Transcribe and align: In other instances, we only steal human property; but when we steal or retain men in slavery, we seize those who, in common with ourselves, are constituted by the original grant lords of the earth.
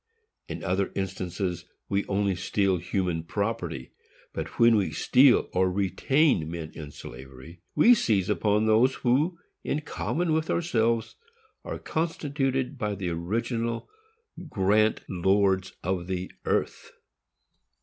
In 0.47 0.63
other 0.63 0.91
instances, 0.95 1.65
we 1.87 2.07
only 2.07 2.33
steal 2.35 2.77
human 2.77 3.21
property; 3.21 3.91
but 4.33 4.57
when 4.57 4.75
we 4.75 4.89
steal 4.89 5.47
or 5.53 5.71
retain 5.71 6.49
men 6.49 6.71
in 6.73 6.89
slavery, 6.89 7.61
we 7.75 7.93
seize 7.93 8.25
those 8.25 8.95
who, 8.95 9.37
in 9.63 9.81
common 9.81 10.33
with 10.33 10.49
ourselves, 10.49 11.17
are 11.63 11.77
constituted 11.77 12.79
by 12.79 12.95
the 12.95 13.09
original 13.09 13.87
grant 14.49 15.01
lords 15.07 15.73
of 15.83 16.07
the 16.07 16.31
earth. 16.45 16.93